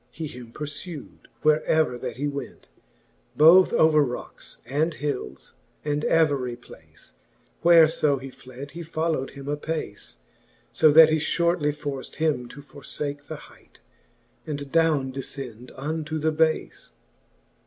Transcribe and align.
He 0.09 0.25
him 0.25 0.51
purfewd, 0.51 1.27
where 1.43 1.63
ever 1.65 1.95
that 1.95 2.17
he 2.17 2.27
went: 2.27 2.69
Both 3.37 3.71
over 3.71 4.03
rockes, 4.03 4.57
and 4.65 4.95
hilles, 4.95 5.53
and 5.85 6.03
every 6.05 6.55
place, 6.55 7.13
Where 7.61 7.87
fo 7.87 8.17
he 8.17 8.31
fled, 8.31 8.71
he 8.71 8.81
folio 8.81 9.27
wd 9.27 9.35
him 9.35 9.47
apace: 9.47 10.17
So 10.73 10.89
that 10.91 11.11
he 11.11 11.17
fliortly 11.19 11.71
forcd 11.75 12.15
him 12.15 12.47
to 12.49 12.63
forfake 12.63 13.27
The 13.27 13.35
hight, 13.51 13.79
and 14.47 14.71
downe 14.71 15.13
dcfcend 15.13 15.69
unto 15.77 16.17
the 16.17 16.31
bafe. 16.31 16.89